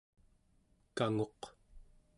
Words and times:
kanguq 0.97 1.41